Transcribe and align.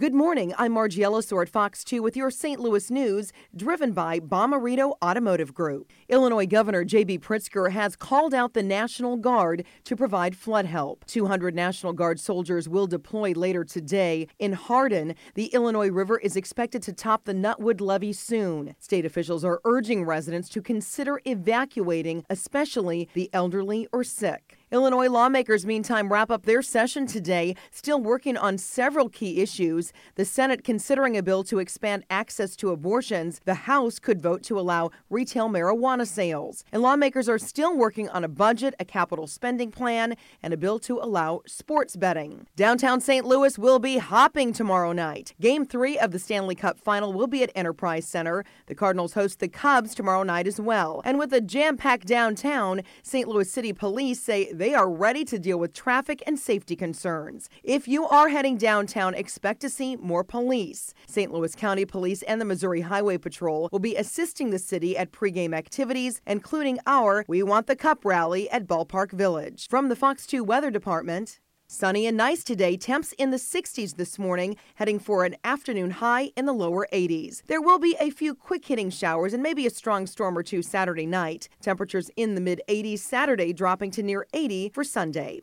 Good 0.00 0.14
morning. 0.14 0.54
I'm 0.56 0.72
Margie 0.72 1.02
Ellisor 1.02 1.42
at 1.42 1.50
Fox 1.50 1.84
2 1.84 2.02
with 2.02 2.16
your 2.16 2.30
St. 2.30 2.58
Louis 2.58 2.90
news, 2.90 3.34
driven 3.54 3.92
by 3.92 4.18
Bomarito 4.18 4.94
Automotive 5.04 5.52
Group. 5.52 5.92
Illinois 6.08 6.46
Governor 6.46 6.84
J.B. 6.84 7.18
Pritzker 7.18 7.70
has 7.70 7.96
called 7.96 8.32
out 8.32 8.54
the 8.54 8.62
National 8.62 9.18
Guard 9.18 9.62
to 9.84 9.94
provide 9.94 10.34
flood 10.34 10.64
help. 10.64 11.04
200 11.04 11.54
National 11.54 11.92
Guard 11.92 12.18
soldiers 12.18 12.66
will 12.66 12.86
deploy 12.86 13.32
later 13.32 13.62
today. 13.62 14.26
In 14.38 14.54
Hardin, 14.54 15.16
the 15.34 15.48
Illinois 15.48 15.90
River 15.90 16.16
is 16.16 16.34
expected 16.34 16.82
to 16.84 16.94
top 16.94 17.24
the 17.24 17.34
Nutwood 17.34 17.82
levee 17.82 18.14
soon. 18.14 18.74
State 18.78 19.04
officials 19.04 19.44
are 19.44 19.60
urging 19.66 20.06
residents 20.06 20.48
to 20.48 20.62
consider 20.62 21.20
evacuating, 21.26 22.24
especially 22.30 23.10
the 23.12 23.28
elderly 23.34 23.86
or 23.92 24.02
sick. 24.02 24.59
Illinois 24.72 25.08
lawmakers, 25.08 25.66
meantime, 25.66 26.12
wrap 26.12 26.30
up 26.30 26.46
their 26.46 26.62
session 26.62 27.04
today, 27.04 27.56
still 27.72 28.00
working 28.00 28.36
on 28.36 28.56
several 28.56 29.08
key 29.08 29.40
issues. 29.40 29.92
The 30.14 30.24
Senate 30.24 30.62
considering 30.62 31.16
a 31.16 31.24
bill 31.24 31.42
to 31.44 31.58
expand 31.58 32.04
access 32.08 32.54
to 32.54 32.70
abortions. 32.70 33.40
The 33.44 33.54
House 33.54 33.98
could 33.98 34.22
vote 34.22 34.44
to 34.44 34.60
allow 34.60 34.92
retail 35.08 35.48
marijuana 35.48 36.06
sales. 36.06 36.64
And 36.70 36.82
lawmakers 36.82 37.28
are 37.28 37.36
still 37.36 37.76
working 37.76 38.08
on 38.10 38.22
a 38.22 38.28
budget, 38.28 38.74
a 38.78 38.84
capital 38.84 39.26
spending 39.26 39.72
plan, 39.72 40.14
and 40.40 40.54
a 40.54 40.56
bill 40.56 40.78
to 40.80 41.00
allow 41.00 41.40
sports 41.48 41.96
betting. 41.96 42.46
Downtown 42.54 43.00
St. 43.00 43.26
Louis 43.26 43.58
will 43.58 43.80
be 43.80 43.98
hopping 43.98 44.52
tomorrow 44.52 44.92
night. 44.92 45.34
Game 45.40 45.66
three 45.66 45.98
of 45.98 46.12
the 46.12 46.20
Stanley 46.20 46.54
Cup 46.54 46.78
final 46.78 47.12
will 47.12 47.26
be 47.26 47.42
at 47.42 47.50
Enterprise 47.56 48.06
Center. 48.06 48.44
The 48.66 48.76
Cardinals 48.76 49.14
host 49.14 49.40
the 49.40 49.48
Cubs 49.48 49.96
tomorrow 49.96 50.22
night 50.22 50.46
as 50.46 50.60
well. 50.60 51.02
And 51.04 51.18
with 51.18 51.32
a 51.32 51.40
jam 51.40 51.76
packed 51.76 52.06
downtown, 52.06 52.82
St. 53.02 53.26
Louis 53.26 53.50
City 53.50 53.72
Police 53.72 54.22
say 54.22 54.52
they 54.60 54.74
are 54.74 54.90
ready 54.90 55.24
to 55.24 55.38
deal 55.38 55.58
with 55.58 55.72
traffic 55.72 56.22
and 56.26 56.38
safety 56.38 56.76
concerns. 56.76 57.48
If 57.64 57.88
you 57.88 58.06
are 58.06 58.28
heading 58.28 58.58
downtown, 58.58 59.14
expect 59.14 59.60
to 59.62 59.70
see 59.70 59.96
more 59.96 60.22
police. 60.22 60.92
St. 61.06 61.32
Louis 61.32 61.54
County 61.54 61.86
Police 61.86 62.20
and 62.24 62.38
the 62.38 62.44
Missouri 62.44 62.82
Highway 62.82 63.16
Patrol 63.16 63.70
will 63.72 63.78
be 63.78 63.96
assisting 63.96 64.50
the 64.50 64.58
city 64.58 64.98
at 64.98 65.12
pregame 65.12 65.54
activities, 65.54 66.20
including 66.26 66.78
our 66.86 67.24
We 67.26 67.42
Want 67.42 67.68
the 67.68 67.74
Cup 67.74 68.04
rally 68.04 68.50
at 68.50 68.66
Ballpark 68.66 69.12
Village. 69.12 69.66
From 69.66 69.88
the 69.88 69.96
Fox 69.96 70.26
2 70.26 70.44
Weather 70.44 70.70
Department, 70.70 71.40
Sunny 71.72 72.08
and 72.08 72.16
nice 72.16 72.42
today, 72.42 72.76
temps 72.76 73.12
in 73.12 73.30
the 73.30 73.36
60s 73.36 73.94
this 73.94 74.18
morning, 74.18 74.56
heading 74.74 74.98
for 74.98 75.24
an 75.24 75.36
afternoon 75.44 75.92
high 75.92 76.32
in 76.36 76.44
the 76.44 76.52
lower 76.52 76.88
80s. 76.92 77.42
There 77.46 77.62
will 77.62 77.78
be 77.78 77.96
a 78.00 78.10
few 78.10 78.34
quick 78.34 78.64
hitting 78.64 78.90
showers 78.90 79.32
and 79.32 79.40
maybe 79.40 79.68
a 79.68 79.70
strong 79.70 80.08
storm 80.08 80.36
or 80.36 80.42
two 80.42 80.62
Saturday 80.62 81.06
night. 81.06 81.48
Temperatures 81.60 82.10
in 82.16 82.34
the 82.34 82.40
mid 82.40 82.60
80s 82.68 82.98
Saturday, 82.98 83.52
dropping 83.52 83.92
to 83.92 84.02
near 84.02 84.26
80 84.34 84.70
for 84.70 84.82
Sunday. 84.82 85.42